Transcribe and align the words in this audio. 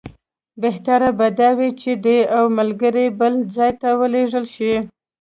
بهتره 0.63 1.09
به 1.17 1.27
دا 1.39 1.49
وي 1.57 1.69
چې 1.81 1.91
دی 2.05 2.19
او 2.35 2.43
ملګري 2.57 3.05
یې 3.07 3.15
بل 3.19 3.33
ځای 3.55 3.71
ته 3.81 3.89
ولېږل 3.99 4.45
شي. 4.55 4.73